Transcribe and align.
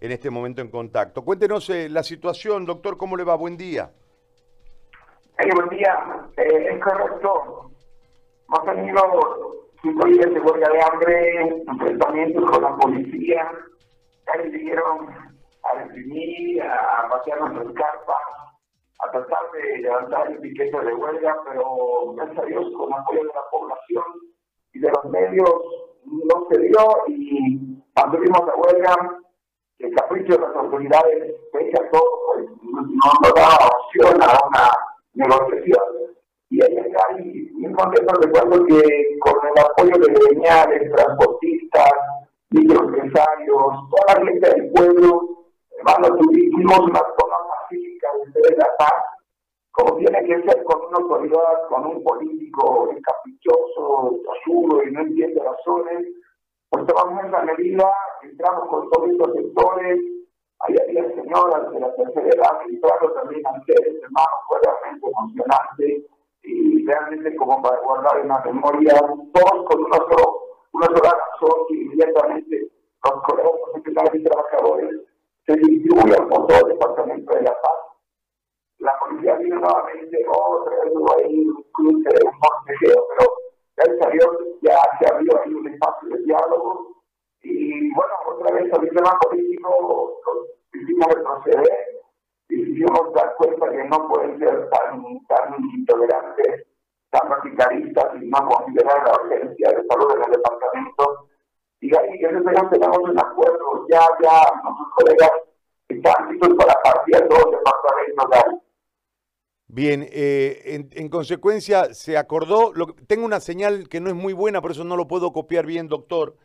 en 0.00 0.12
este 0.12 0.30
momento 0.30 0.62
en 0.62 0.70
contacto. 0.70 1.22
Cuéntenos 1.22 1.68
eh, 1.70 1.88
la 1.88 2.02
situación, 2.02 2.64
doctor, 2.64 2.96
¿cómo 2.96 3.16
le 3.16 3.24
va? 3.24 3.34
Buen 3.34 3.56
día. 3.56 3.90
buen 5.54 5.68
día, 5.68 6.28
eh, 6.36 6.68
es 6.72 6.82
correcto. 6.82 7.70
Hemos 8.48 8.64
tenido 8.64 9.00
cinco 9.82 10.06
días 10.06 10.32
de 10.32 10.40
huelga 10.40 10.68
de 10.70 10.82
hambre, 10.82 11.64
enfrentamientos 11.68 12.50
con 12.50 12.62
la 12.62 12.76
policía, 12.76 13.50
ahí 14.26 14.50
vinieron 14.50 15.08
a 15.62 15.78
reprimir, 15.78 16.62
a 16.62 17.08
pasear 17.10 17.40
nuestras 17.40 17.74
carpas, 17.74 18.16
a 19.00 19.10
tratar 19.12 19.50
de 19.52 19.78
levantar 19.78 20.30
el 20.30 20.38
piquete 20.38 20.84
de 20.84 20.94
huelga, 20.94 21.36
pero 21.48 22.14
gracias 22.16 22.38
a 22.38 22.46
Dios, 22.46 22.64
con 22.76 22.92
apoyo 22.92 23.20
de 23.20 23.26
la 23.26 23.50
población 23.50 24.04
y 24.72 24.80
de 24.80 24.88
los 24.88 25.04
medios, 25.10 25.50
no 26.06 26.46
se 26.50 26.58
dio 26.58 26.78
y 27.08 27.82
mantuvimos 27.94 28.46
la 28.46 28.54
huelga. 28.56 29.20
El 29.80 29.94
capricho 29.94 30.34
de 30.34 30.40
las 30.40 30.56
autoridades, 30.56 31.34
pese 31.52 31.72
a 31.76 31.90
todo, 31.90 32.10
pues, 32.26 32.46
no 32.62 33.12
nos 33.22 33.34
da 33.34 33.58
opción 33.66 34.22
a 34.22 34.38
una 34.46 34.70
negociación. 35.14 35.82
Y 36.50 36.62
ahí 36.62 36.76
hay 36.76 37.50
muy 37.54 37.72
contento 37.72 38.12
recuerdo 38.20 38.66
que 38.66 39.18
con 39.20 39.34
el 39.46 39.64
apoyo 39.64 39.96
de 39.98 40.12
gremiales, 40.12 40.92
transportistas, 40.92 41.92
microempresarios, 42.50 43.66
toda 43.90 44.18
la 44.18 44.26
gente 44.26 44.50
del 44.50 44.72
pueblo, 44.72 45.46
hermano, 45.78 46.16
tuvimos 46.16 46.78
una 46.80 47.00
toma 47.16 47.36
pacífica 47.48 48.08
de 48.34 48.56
la 48.56 48.68
paz, 48.78 49.04
como 49.70 49.96
tiene 49.96 50.24
que 50.24 50.42
ser 50.42 50.64
con 50.64 50.86
una 50.88 50.98
autoridad, 50.98 51.68
con 51.68 51.86
un 51.86 52.02
político 52.02 52.90
caprichoso, 53.02 54.18
tosudo 54.24 54.82
y 54.84 54.90
no 54.90 55.00
entiende 55.02 55.40
razones, 55.42 56.08
pues 56.68 56.86
tomamos 56.86 57.24
esa 57.24 57.42
medida, 57.42 57.88
entramos 58.40 58.68
con 58.68 58.88
todos 58.90 59.10
estos 59.10 59.32
sectores, 59.34 60.00
ahí 60.60 60.74
había 60.80 61.14
señoras 61.14 61.70
de 61.72 61.80
la 61.80 61.94
tercera 61.94 62.28
edad, 62.28 62.60
entrando 62.68 63.12
también 63.12 63.46
a 63.46 63.58
ustedes, 63.58 64.02
hermanos, 64.02 64.40
fue 64.48 64.58
realmente 64.64 65.06
emocionante 65.06 66.06
y 66.42 66.86
realmente 66.86 67.36
como 67.36 67.60
para 67.60 67.80
guardar 67.82 68.20
en 68.20 68.54
memoria, 68.54 68.94
todos 68.96 69.66
con 69.66 69.84
una, 69.84 69.96
solo, 69.96 70.40
una 70.72 70.86
sola 70.86 71.12
inmediatamente 71.68 72.70
los 73.92 74.22
trabajadores 74.24 75.00
se 75.46 75.52
distribuyen 75.56 76.28
por 76.28 76.46
todo 76.46 76.66
el 76.66 76.72
Departamento 76.72 77.34
de 77.34 77.42
la 77.42 77.52
Paz. 77.60 77.80
La 78.78 78.92
policía 79.00 79.34
vino 79.36 79.56
nuevamente 79.56 80.24
otra 80.28 80.76
vez, 80.84 80.92
ahí 81.24 81.46
un 81.46 81.64
forcejeo, 81.72 83.06
pero 83.08 83.30
gracias 83.76 84.06
a 84.06 84.10
Dios 84.10 84.36
ya 84.62 84.78
se 84.98 85.12
abrió 85.12 85.40
ahí 85.42 85.52
un 85.52 85.68
espacio 85.68 86.08
de 86.08 86.22
diálogo 86.22 86.90
y 87.42 87.94
bueno, 87.94 88.12
otra 88.30 88.54
vez 88.54 88.64
el 88.72 88.88
tema 88.90 89.18
político 89.20 90.20
hicimos 90.72 91.08
retroceder 91.08 91.90
y 92.48 92.62
hicimos 92.62 93.12
dar 93.14 93.34
cuenta 93.36 93.70
que 93.70 93.84
no 93.84 94.08
pueden 94.08 94.38
ser 94.38 94.68
tan, 94.70 95.02
tan 95.28 95.54
intolerantes, 95.74 96.66
tan 97.10 97.28
radicalistas 97.28 98.22
y 98.22 98.26
no 98.28 98.48
considerar 98.48 99.06
la 99.06 99.22
urgencia 99.22 99.70
de 99.70 99.86
salud 99.86 100.16
en 100.16 100.24
el 100.24 100.30
departamento. 100.32 101.28
Y 101.80 101.96
ahí, 101.96 102.18
gracias 102.18 102.46
a 102.46 102.50
Dios, 102.50 102.70
tenemos 102.70 102.98
un 102.98 103.18
acuerdo, 103.18 103.86
ya, 103.88 104.00
ya, 104.22 104.62
nuestros 104.62 104.88
colegas 104.96 105.30
están 105.88 106.30
listos 106.30 106.50
para 106.58 106.74
partir 106.82 107.28
todos 107.28 107.44
los 107.44 107.52
departamentos 107.52 108.30
de 108.30 108.36
ahí. 108.36 108.60
Bien, 109.72 110.04
eh, 110.10 110.88
en, 110.92 111.08
consecuencia 111.08 111.94
se 111.94 112.18
acordó, 112.18 112.72
lo, 112.74 112.86
tengo 113.06 113.24
una 113.24 113.38
señal 113.38 113.88
que 113.88 114.00
no 114.00 114.08
es 114.08 114.16
muy 114.16 114.32
buena, 114.32 114.60
por 114.60 114.72
eso 114.72 114.82
no 114.82 114.96
lo 114.96 115.06
puedo 115.06 115.32
copiar 115.32 115.64
bien, 115.64 115.86
doctor. 115.86 116.36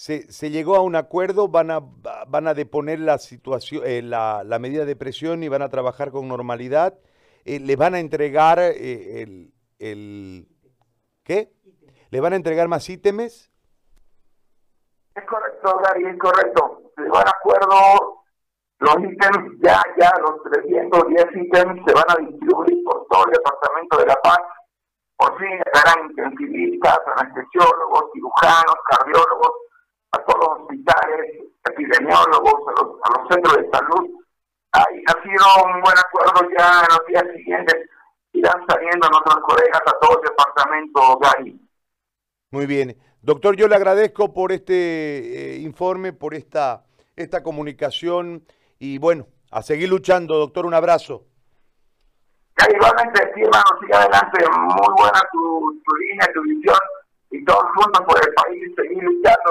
Se, 0.00 0.32
se 0.32 0.48
llegó 0.48 0.76
a 0.76 0.80
un 0.80 0.96
acuerdo, 0.96 1.48
van 1.48 1.70
a, 1.70 1.80
van 2.26 2.48
a 2.48 2.54
deponer 2.54 3.00
la, 3.00 3.18
situación, 3.18 3.82
eh, 3.84 4.00
la, 4.00 4.42
la, 4.44 4.58
medida 4.58 4.86
de 4.86 4.96
presión 4.96 5.42
y 5.42 5.48
van 5.48 5.60
a 5.60 5.68
trabajar 5.68 6.10
con 6.10 6.26
normalidad. 6.26 6.98
Eh, 7.44 7.60
le 7.60 7.76
van 7.76 7.94
a 7.94 7.98
entregar 7.98 8.60
el, 8.60 9.52
el, 9.78 10.48
¿Qué? 11.22 11.52
¿Le 12.08 12.18
van 12.18 12.32
a 12.32 12.36
entregar 12.36 12.66
más 12.66 12.88
ítems? 12.88 13.52
Es 15.14 15.24
correcto, 15.26 15.78
Gary, 15.84 16.06
es 16.06 16.18
correcto. 16.18 16.80
Se 16.96 17.02
van 17.02 17.26
a 17.26 17.32
acuerdo 17.38 18.24
los 18.78 18.96
ítems, 19.04 19.60
ya, 19.60 19.82
ya, 20.00 20.10
los 20.18 20.42
310 20.44 21.26
ítems 21.44 21.82
se 21.86 21.92
van 21.92 22.04
a 22.08 22.16
distribuir 22.26 22.84
por 22.84 23.06
todo 23.06 23.26
el 23.26 23.32
Departamento 23.32 23.98
de 23.98 24.06
la 24.06 24.16
Paz. 24.22 24.38
Por 25.18 25.38
fin 25.38 25.60
estarán 25.66 26.08
intensivistas, 26.08 27.00
anestesiólogos, 27.16 28.04
cirujanos, 28.14 28.76
cardiólogos, 28.88 29.69
hospitales, 30.70 31.42
epidemiólogos, 31.68 32.54
a 32.68 32.82
los, 32.82 32.96
a 33.02 33.18
los 33.18 33.28
centros 33.28 33.56
de 33.56 33.70
salud. 33.70 34.10
Hay, 34.72 35.02
ha 35.06 35.22
sido 35.22 35.64
un 35.66 35.80
buen 35.80 35.98
acuerdo 35.98 36.48
ya 36.56 36.82
en 36.82 36.96
los 36.96 37.06
días 37.06 37.24
siguientes. 37.36 37.76
Irán 38.32 38.64
saliendo 38.68 39.08
nuestros 39.08 39.40
colegas 39.44 39.82
a 39.86 39.98
todo 40.00 40.20
el 40.22 40.28
departamento, 40.28 41.18
Gary. 41.18 41.60
Muy 42.52 42.66
bien. 42.66 42.96
Doctor, 43.22 43.56
yo 43.56 43.68
le 43.68 43.74
agradezco 43.74 44.32
por 44.32 44.52
este 44.52 44.74
eh, 44.74 45.58
informe, 45.58 46.12
por 46.12 46.34
esta, 46.34 46.84
esta 47.16 47.42
comunicación. 47.42 48.44
Y 48.78 48.98
bueno, 48.98 49.26
a 49.50 49.62
seguir 49.62 49.88
luchando, 49.88 50.38
doctor, 50.38 50.64
un 50.64 50.74
abrazo. 50.74 51.26
Ya, 52.58 52.66
igualmente, 52.74 53.32
sí, 53.34 53.42
hermano, 53.42 53.64
sigue 53.80 53.94
adelante. 53.94 54.44
Muy 54.48 54.94
buena 54.96 55.20
tu, 55.32 55.82
tu 55.84 55.96
línea, 55.96 56.28
tu 56.32 56.42
visión. 56.42 56.78
Y 57.32 57.44
todos 57.44 57.64
juntos 57.74 58.02
por 58.06 58.16
el 58.24 58.34
país, 58.34 58.72
seguir 58.76 59.02
luchando. 59.02 59.49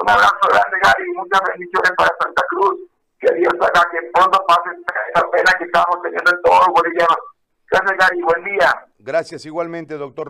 Un 0.00 0.08
abrazo 0.08 0.48
grande, 0.48 0.78
Gary, 0.82 1.12
muchas 1.14 1.40
bendiciones 1.48 1.92
para 1.96 2.10
Santa 2.20 2.42
Cruz. 2.48 2.80
Que 3.20 3.34
Dios 3.34 3.52
haga 3.60 3.86
que 3.90 3.98
pronto 4.14 4.44
pase 4.46 4.70
esta 5.08 5.30
pena 5.30 5.52
que 5.58 5.64
estamos 5.64 6.02
teniendo 6.02 6.30
en 6.30 6.42
todos 6.42 6.66
los 6.66 6.74
bolivianos. 6.74 7.18
Gracias, 7.70 7.96
Gary. 7.98 8.22
Buen 8.22 8.44
día. 8.44 8.86
Gracias 8.98 9.46
igualmente, 9.46 9.94
doctor 9.96 10.28